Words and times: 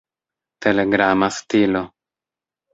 Telegrama 0.65 1.29
stilo. 1.37 1.83